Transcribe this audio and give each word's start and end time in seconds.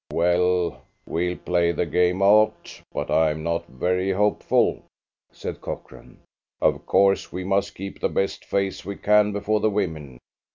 "Well, 0.11 0.81
we'll 1.05 1.37
play 1.37 1.73
the 1.73 1.85
game 1.85 2.23
out, 2.23 2.81
but 2.91 3.11
I'm 3.11 3.43
not 3.43 3.67
very 3.67 4.13
hopeful," 4.13 4.83
said 5.31 5.61
Cochrane. 5.61 6.21
"Of 6.59 6.87
course, 6.87 7.31
we 7.31 7.43
must 7.43 7.75
keep 7.75 7.99
the 7.99 8.09
best 8.09 8.43
face 8.43 8.83
we 8.83 8.95
can 8.95 9.31
before 9.31 9.59
the 9.59 9.69
women. 9.69 10.17